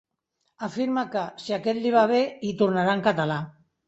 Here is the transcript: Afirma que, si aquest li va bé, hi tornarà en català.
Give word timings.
Afirma 0.67 1.03
que, 1.15 1.25
si 1.43 1.55
aquest 1.57 1.79
li 1.83 1.91
va 1.97 2.05
bé, 2.13 2.21
hi 2.47 2.55
tornarà 2.63 2.97
en 3.01 3.05
català. 3.09 3.39